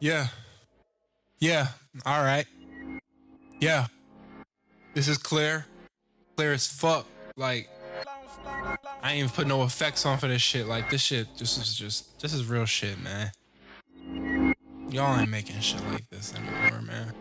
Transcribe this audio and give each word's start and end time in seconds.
Yeah. 0.00 0.28
Yeah. 1.38 1.68
All 2.04 2.22
right. 2.22 2.46
Yeah. 3.60 3.86
This 4.94 5.08
is 5.08 5.18
clear. 5.18 5.66
Clear 6.36 6.52
as 6.52 6.66
fuck. 6.66 7.06
Like, 7.36 7.68
I 9.02 9.12
ain't 9.12 9.18
even 9.18 9.30
put 9.30 9.46
no 9.46 9.62
effects 9.64 10.06
on 10.06 10.18
for 10.18 10.28
this 10.28 10.42
shit. 10.42 10.66
Like, 10.66 10.90
this 10.90 11.00
shit, 11.02 11.26
this 11.38 11.58
is 11.58 11.74
just, 11.74 12.20
this 12.20 12.32
is 12.32 12.46
real 12.46 12.64
shit, 12.66 12.98
man. 13.00 13.30
Y'all 14.90 15.18
ain't 15.18 15.30
making 15.30 15.60
shit 15.60 15.84
like 15.90 16.08
this 16.10 16.34
anymore, 16.34 16.80
man. 16.82 17.12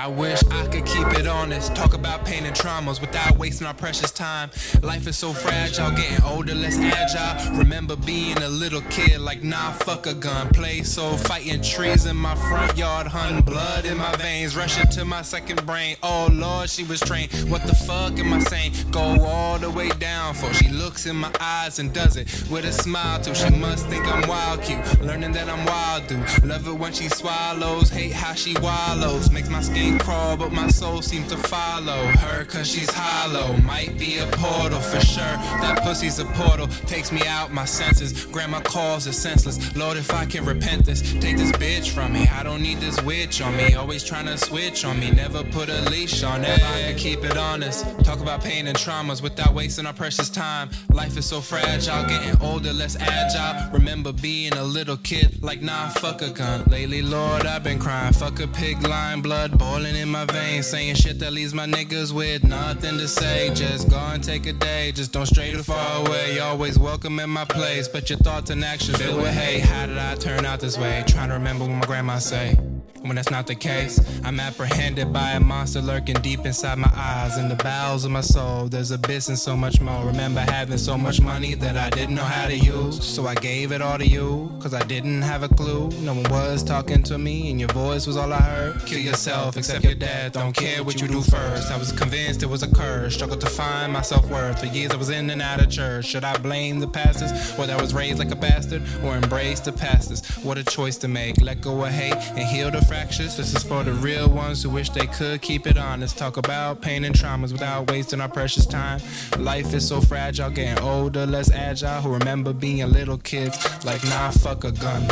I 0.00 0.06
wish 0.06 0.42
I 0.50 0.66
could 0.68 0.86
keep 0.86 1.06
it 1.08 1.26
honest. 1.26 1.76
Talk 1.76 1.92
about 1.92 2.24
pain 2.24 2.46
and 2.46 2.56
traumas 2.56 3.02
without 3.02 3.36
wasting 3.36 3.66
our 3.66 3.74
precious 3.74 4.10
time. 4.10 4.50
Life 4.80 5.06
is 5.06 5.18
so 5.18 5.34
fragile, 5.34 5.90
getting 5.90 6.24
older, 6.24 6.54
less 6.54 6.78
agile. 6.78 7.58
Remember 7.58 7.96
being 7.96 8.38
a 8.38 8.48
little 8.48 8.80
kid, 8.88 9.20
like 9.20 9.42
nah, 9.42 9.72
fuck 9.72 10.06
a 10.06 10.14
gun. 10.14 10.48
Play 10.54 10.84
so 10.84 11.18
fighting 11.18 11.60
trees 11.60 12.06
in 12.06 12.16
my 12.16 12.34
front 12.34 12.78
yard, 12.78 13.08
hunting 13.08 13.42
blood 13.42 13.84
in 13.84 13.98
my 13.98 14.16
veins, 14.16 14.56
rushing 14.56 14.88
to 14.88 15.04
my 15.04 15.20
second 15.20 15.66
brain. 15.66 15.96
Oh 16.02 16.30
lord, 16.32 16.70
she 16.70 16.82
was 16.84 17.00
trained. 17.00 17.30
What 17.50 17.66
the 17.66 17.74
fuck 17.74 18.18
am 18.18 18.32
I 18.32 18.38
saying? 18.38 18.72
Go 18.90 19.02
all 19.02 19.58
the 19.58 19.68
way 19.68 19.90
down 19.98 20.32
for 20.32 20.50
she 20.54 20.70
looks 20.70 21.04
in 21.04 21.16
my 21.16 21.30
eyes 21.40 21.78
and 21.78 21.92
does 21.92 22.16
it 22.16 22.26
with 22.50 22.64
a 22.64 22.72
smile 22.72 23.20
too. 23.20 23.34
She 23.34 23.50
must 23.50 23.86
think 23.88 24.06
I'm 24.06 24.26
wild 24.26 24.62
cute, 24.62 25.02
learning 25.02 25.32
that 25.32 25.50
I'm 25.50 25.66
wild 25.66 26.06
dude. 26.06 26.42
Love 26.42 26.66
it 26.66 26.72
when 26.72 26.94
she 26.94 27.10
swallows, 27.10 27.90
hate 27.90 28.12
how 28.14 28.32
she 28.32 28.56
wallows, 28.60 29.30
makes 29.30 29.50
my 29.50 29.60
skin 29.60 29.89
crawl, 29.98 30.36
but 30.36 30.52
my 30.52 30.68
soul 30.68 31.02
seems 31.02 31.28
to 31.28 31.36
follow 31.36 32.06
her 32.06 32.44
cause 32.44 32.68
she's 32.68 32.90
hollow. 32.90 33.56
Might 33.58 33.98
be 33.98 34.18
a 34.18 34.26
portal 34.26 34.80
for 34.80 35.00
sure. 35.00 35.36
That 35.60 35.82
pussy's 35.82 36.18
a 36.18 36.24
portal, 36.26 36.66
takes 36.86 37.12
me 37.12 37.22
out 37.26 37.52
my 37.52 37.64
senses. 37.64 38.26
Grandma 38.26 38.60
calls 38.60 39.06
it 39.06 39.14
senseless. 39.14 39.74
Lord, 39.76 39.96
if 39.96 40.12
I 40.12 40.26
can 40.26 40.44
repent 40.44 40.86
this, 40.86 41.00
take 41.20 41.36
this 41.36 41.52
bitch 41.52 41.90
from 41.90 42.12
me. 42.12 42.26
I 42.28 42.42
don't 42.42 42.62
need 42.62 42.78
this 42.78 43.02
witch 43.02 43.40
on 43.42 43.56
me. 43.56 43.74
Always 43.74 44.04
trying 44.04 44.26
to 44.26 44.38
switch 44.38 44.84
on 44.84 45.00
me, 45.00 45.10
never 45.10 45.42
put 45.44 45.68
a 45.68 45.80
leash 45.90 46.22
on 46.22 46.44
it. 46.44 46.58
If 46.58 46.64
I 46.64 46.82
could 46.88 46.98
keep 46.98 47.24
it 47.24 47.36
honest, 47.36 47.84
talk 48.04 48.20
about 48.20 48.42
pain 48.42 48.66
and 48.66 48.76
traumas 48.76 49.22
without 49.22 49.54
wasting 49.54 49.86
our 49.86 49.92
precious 49.92 50.30
time. 50.30 50.70
Life 50.92 51.16
is 51.16 51.26
so 51.26 51.40
fragile, 51.40 52.04
getting 52.06 52.40
older, 52.40 52.72
less 52.72 52.96
agile. 52.96 53.70
Remember 53.72 54.12
being 54.12 54.52
a 54.54 54.64
little 54.64 54.96
kid, 54.98 55.42
like 55.42 55.62
nah, 55.62 55.88
fuck 55.88 56.22
a 56.22 56.30
gun. 56.30 56.64
Lately, 56.64 57.02
Lord, 57.02 57.46
I've 57.46 57.64
been 57.64 57.78
crying. 57.78 58.12
Fuck 58.12 58.40
a 58.40 58.46
pig 58.46 58.86
line, 58.86 59.20
blood 59.22 59.58
boiling 59.58 59.79
in 59.86 60.08
my 60.08 60.24
veins, 60.26 60.66
saying 60.66 60.94
shit 60.94 61.18
that 61.20 61.32
leaves 61.32 61.54
my 61.54 61.66
niggas 61.66 62.12
with 62.12 62.44
nothing 62.44 62.98
to 62.98 63.08
say. 63.08 63.52
Just 63.54 63.88
go 63.90 63.96
and 63.98 64.22
take 64.22 64.46
a 64.46 64.52
day, 64.52 64.92
just 64.92 65.12
don't 65.12 65.26
stray 65.26 65.52
too 65.52 65.62
far 65.62 66.06
away. 66.06 66.38
Always 66.38 66.78
welcome 66.78 67.18
in 67.20 67.30
my 67.30 67.44
place, 67.44 67.88
but 67.88 68.10
your 68.10 68.18
thoughts 68.18 68.50
and 68.50 68.64
actions 68.64 68.98
filled 68.98 69.22
with 69.22 69.32
hate. 69.34 69.60
How 69.60 69.86
did 69.86 69.98
I 69.98 70.14
turn 70.14 70.44
out 70.44 70.60
this 70.60 70.78
way? 70.78 71.04
Trying 71.06 71.28
to 71.28 71.34
remember 71.34 71.64
what 71.64 71.74
my 71.74 71.86
grandma 71.86 72.18
say. 72.18 72.58
When 73.02 73.16
that's 73.16 73.30
not 73.30 73.46
the 73.46 73.54
case, 73.54 73.98
I'm 74.24 74.38
apprehended 74.38 75.12
by 75.12 75.30
a 75.32 75.40
monster 75.40 75.80
lurking 75.80 76.16
deep 76.16 76.44
inside 76.44 76.78
my 76.78 76.90
eyes. 76.94 77.38
In 77.38 77.48
the 77.48 77.54
bowels 77.56 78.04
of 78.04 78.10
my 78.10 78.20
soul, 78.20 78.68
there's 78.68 78.90
abyss 78.90 79.28
and 79.28 79.38
so 79.38 79.56
much 79.56 79.80
more. 79.80 80.04
Remember 80.04 80.40
having 80.40 80.76
so 80.76 80.98
much 80.98 81.20
money 81.20 81.54
that 81.54 81.76
I 81.76 81.88
didn't 81.90 82.14
know 82.14 82.24
how 82.24 82.46
to 82.46 82.56
use. 82.56 83.02
So 83.02 83.26
I 83.26 83.34
gave 83.34 83.72
it 83.72 83.80
all 83.80 83.98
to 83.98 84.06
you, 84.06 84.52
cause 84.60 84.74
I 84.74 84.82
didn't 84.84 85.22
have 85.22 85.42
a 85.42 85.48
clue. 85.48 85.88
No 86.02 86.14
one 86.14 86.30
was 86.30 86.62
talking 86.62 87.02
to 87.04 87.16
me, 87.16 87.50
and 87.50 87.58
your 87.58 87.70
voice 87.70 88.06
was 88.06 88.16
all 88.18 88.32
I 88.32 88.40
heard. 88.40 88.86
Kill 88.86 89.00
yourself, 89.00 89.56
except 89.56 89.82
your 89.82 89.94
dad, 89.94 90.32
don't 90.32 90.54
care 90.54 90.84
what 90.84 91.00
you 91.00 91.08
do 91.08 91.22
first. 91.22 91.70
I 91.70 91.78
was 91.78 91.92
convinced 91.92 92.42
it 92.42 92.50
was 92.50 92.62
a 92.62 92.68
curse, 92.68 93.14
struggled 93.14 93.40
to 93.40 93.48
find 93.48 93.92
my 93.92 94.02
self 94.02 94.28
worth. 94.30 94.60
For 94.60 94.66
years 94.66 94.92
I 94.92 94.96
was 94.96 95.08
in 95.08 95.30
and 95.30 95.40
out 95.40 95.60
of 95.60 95.70
church. 95.70 96.04
Should 96.04 96.24
I 96.24 96.36
blame 96.36 96.80
the 96.80 96.88
pastors, 96.88 97.32
or 97.58 97.66
that 97.66 97.78
I 97.78 97.80
was 97.80 97.94
raised 97.94 98.18
like 98.18 98.30
a 98.30 98.36
bastard, 98.36 98.82
or 99.02 99.16
embrace 99.16 99.60
the 99.60 99.72
pastors? 99.72 100.22
What 100.44 100.58
a 100.58 100.64
choice 100.64 100.98
to 100.98 101.08
make. 101.08 101.40
Let 101.40 101.62
go 101.62 101.82
of 101.84 101.90
hate 101.90 102.14
and 102.14 102.40
heal 102.40 102.70
the 102.70 102.89
fractures. 102.90 103.36
This 103.36 103.54
is 103.54 103.62
for 103.62 103.84
the 103.84 103.92
real 103.92 104.28
ones 104.28 104.64
who 104.64 104.68
wish 104.68 104.90
they 104.90 105.06
could 105.06 105.40
keep 105.40 105.68
it 105.68 105.78
honest. 105.78 106.18
Talk 106.18 106.38
about 106.38 106.82
pain 106.82 107.04
and 107.04 107.14
traumas 107.14 107.52
without 107.52 107.88
wasting 107.88 108.20
our 108.20 108.28
precious 108.28 108.66
time. 108.66 109.00
Life 109.38 109.72
is 109.72 109.86
so 109.86 110.00
fragile, 110.00 110.50
getting 110.50 110.82
older, 110.82 111.24
less 111.24 111.52
agile. 111.52 112.02
Who 112.02 112.12
remember 112.14 112.52
being 112.52 112.90
little 112.90 113.18
kids 113.18 113.56
like 113.84 114.02
nah, 114.04 114.32
fuck 114.32 114.64
a 114.64 114.72
gun. 114.72 115.06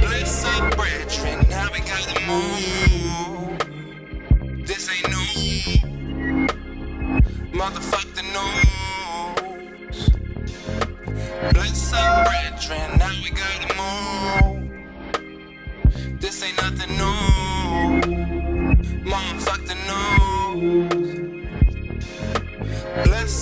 Bless 0.00 0.44
up, 0.44 0.76
brethren, 0.76 1.48
now 1.48 1.68
we 1.72 1.80
gotta 1.80 2.20
move. 2.28 3.58
This 4.66 4.90
ain't 4.90 5.08
new. 5.08 6.46
Motherfuck 7.58 8.07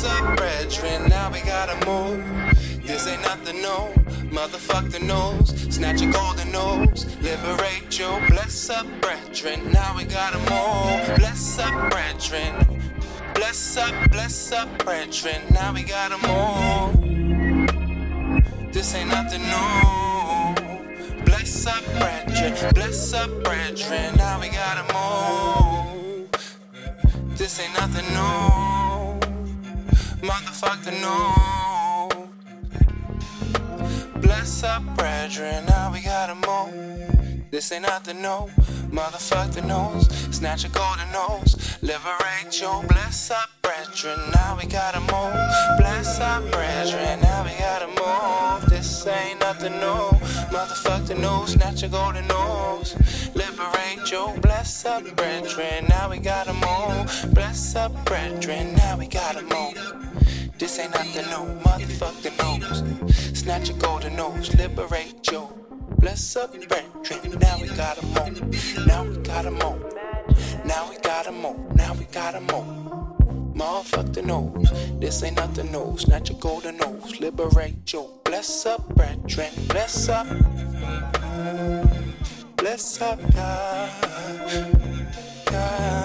up, 0.06 0.36
brethren, 0.36 1.08
now 1.08 1.30
we 1.30 1.40
gotta 1.40 1.76
move. 1.86 2.24
This 2.86 3.06
ain't 3.06 3.22
nothing 3.22 3.60
new. 3.60 4.06
Motherfuck 4.30 4.90
the 4.90 5.00
nose, 5.00 5.48
snatch 5.74 6.02
a 6.02 6.06
golden 6.06 6.50
nose, 6.52 7.06
liberate 7.20 7.98
you. 7.98 8.08
Bless 8.28 8.70
up, 8.70 8.86
brethren, 9.00 9.72
now 9.72 9.96
we 9.96 10.04
gotta 10.04 10.38
move. 10.38 11.16
Bless 11.18 11.58
up, 11.58 11.90
brethren. 11.90 12.80
Bless 13.34 13.76
up, 13.76 13.94
bless 14.10 14.52
up, 14.52 14.68
brethren, 14.84 15.42
now 15.50 15.72
we 15.72 15.82
gotta 15.82 16.18
move. 16.26 17.06
This 18.72 18.94
ain't 18.94 19.10
nothing 19.10 19.42
new. 19.42 21.24
Bless 21.24 21.66
up, 21.66 21.84
brethren, 21.98 22.72
bless 22.74 23.12
up, 23.12 23.30
brethren, 23.42 24.14
now 24.16 24.40
we 24.40 24.48
gotta 24.48 24.84
move. 24.94 26.28
This 27.36 27.60
ain't 27.60 27.74
nothing 27.74 28.06
new. 28.14 28.75
Motherfuck 30.36 30.84
the 30.84 30.92
new. 30.92 32.20
Bless 34.20 34.62
up, 34.64 34.82
brethren, 34.94 35.64
now 35.64 35.90
we 35.90 36.02
gotta 36.02 36.34
move. 36.34 37.50
This 37.50 37.72
ain't 37.72 37.84
nothing 37.84 38.20
new. 38.20 38.50
Motherfuck 38.92 39.52
the 39.52 39.62
nose, 39.62 40.06
snatch 40.30 40.66
a 40.66 40.68
golden 40.68 41.10
nose, 41.10 41.78
liberate 41.80 42.60
you. 42.60 42.82
Bless 42.86 43.30
up, 43.30 43.48
brethren, 43.62 44.20
now 44.34 44.58
we 44.60 44.66
gotta 44.66 45.00
move. 45.00 45.32
Bless 45.78 46.20
up, 46.20 46.42
brethren, 46.50 47.18
now 47.22 47.42
we 47.42 47.52
gotta 47.58 47.86
move. 47.86 48.68
This 48.68 49.06
ain't 49.06 49.40
nothing 49.40 49.72
new. 49.80 50.10
Motherfuck 50.54 51.06
the 51.06 51.14
nose, 51.14 51.52
snatch 51.52 51.82
a 51.82 51.88
golden 51.88 52.26
nose, 52.26 52.94
liberate 53.34 54.12
you. 54.12 54.34
Bless 54.42 54.84
up, 54.84 55.02
brethren, 55.16 55.86
now 55.88 56.10
we 56.10 56.18
gotta 56.18 56.52
move. 56.52 57.32
Bless 57.32 57.74
up, 57.74 57.92
brethren, 58.04 58.74
now 58.74 58.98
we 58.98 59.06
gotta 59.06 59.40
move. 59.40 60.15
This 60.58 60.78
ain't 60.78 60.92
nothing 60.94 61.26
new. 61.26 61.60
Motherfuck 61.60 62.22
the 62.22 62.30
nose, 62.42 63.38
snatch 63.38 63.70
a 63.70 63.74
golden 63.74 64.16
nose, 64.16 64.54
liberate 64.54 65.30
you. 65.30 65.48
Bless 65.98 66.36
up, 66.36 66.52
brethren. 66.52 67.38
Now 67.40 67.58
we 67.60 67.68
gotta 67.68 68.04
move. 68.06 68.86
Now 68.86 69.04
we 69.04 69.16
gotta 69.18 69.50
move. 69.50 69.94
Now 70.64 70.88
we 70.88 70.96
gotta 70.98 71.32
move. 71.32 71.76
Now 71.76 71.94
we 71.94 72.04
gotta 72.06 72.40
move. 72.40 72.86
Motherfuck. 73.54 74.06
This 75.00 75.22
ain't 75.22 75.36
nothing 75.36 75.70
new. 75.72 75.96
Snatch 75.98 76.30
a 76.30 76.34
golden 76.34 76.78
nose. 76.78 77.20
Liberate 77.20 77.92
you. 77.92 78.08
Bless 78.24 78.66
up, 78.66 78.88
brethren. 78.94 79.52
Bless 79.68 80.08
up. 80.08 80.26
Bless 82.56 83.00
up, 83.00 83.20
yeah. 83.34 83.90
Yeah. 85.52 85.95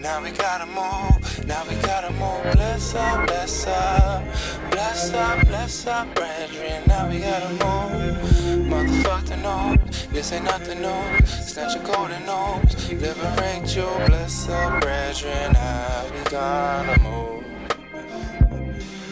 Now 0.00 0.22
we 0.22 0.30
gotta 0.30 0.66
move, 0.66 1.46
now 1.46 1.64
we 1.68 1.74
gotta 1.82 2.12
move. 2.12 2.52
Bless 2.52 2.94
up, 2.94 3.26
bless 3.26 3.66
up, 3.66 4.22
bless 4.70 5.12
up, 5.12 5.44
bless 5.48 5.84
up, 5.88 6.14
brethren. 6.14 6.84
Now 6.86 7.08
we 7.08 7.18
gotta 7.18 7.50
move. 7.50 8.16
Motherfuck 8.70 9.26
the 9.26 9.36
nose, 9.38 10.06
this 10.12 10.30
ain't 10.32 10.44
nothing 10.44 10.80
new. 10.80 11.26
Snatch 11.26 11.74
a 11.74 11.80
golden 11.80 12.24
nose, 12.24 12.88
liberate 12.92 13.74
you. 13.74 13.88
Bless 14.06 14.48
up, 14.48 14.80
brethren. 14.80 15.54
Now 15.54 16.06
we 16.12 16.22
gotta 16.30 17.00
move. 17.00 17.44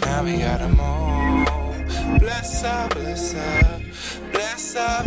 Now 0.03 0.23
we 0.23 0.39
gotta 0.39 0.69
move. 0.69 1.49
Bless 2.21 2.63
up, 2.63 2.95
bless 2.95 3.35
up, 3.35 3.83
bless 4.31 4.77
up. 4.77 5.06